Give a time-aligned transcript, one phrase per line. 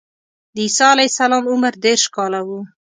[0.55, 2.49] د عیسی علیه السلام عمر دېرش کاله و.